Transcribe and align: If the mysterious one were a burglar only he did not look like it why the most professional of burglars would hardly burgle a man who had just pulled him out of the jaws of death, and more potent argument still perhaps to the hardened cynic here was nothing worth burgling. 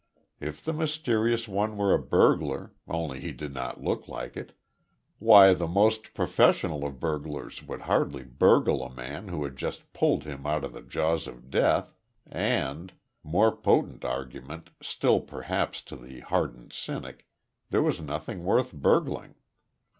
If 0.39 0.65
the 0.65 0.73
mysterious 0.73 1.47
one 1.47 1.77
were 1.77 1.93
a 1.93 2.01
burglar 2.01 2.73
only 2.87 3.19
he 3.19 3.31
did 3.31 3.53
not 3.53 3.83
look 3.83 4.07
like 4.07 4.35
it 4.35 4.51
why 5.19 5.53
the 5.53 5.67
most 5.67 6.15
professional 6.15 6.83
of 6.87 6.99
burglars 6.99 7.61
would 7.61 7.81
hardly 7.83 8.23
burgle 8.23 8.83
a 8.83 8.91
man 8.91 9.27
who 9.27 9.43
had 9.43 9.55
just 9.55 9.93
pulled 9.93 10.23
him 10.23 10.47
out 10.47 10.63
of 10.63 10.73
the 10.73 10.81
jaws 10.81 11.27
of 11.27 11.51
death, 11.51 11.93
and 12.25 12.93
more 13.21 13.55
potent 13.55 14.03
argument 14.03 14.71
still 14.81 15.21
perhaps 15.21 15.83
to 15.83 15.95
the 15.95 16.21
hardened 16.21 16.73
cynic 16.73 17.27
here 17.69 17.83
was 17.83 18.01
nothing 18.01 18.43
worth 18.43 18.73
burgling. 18.73 19.35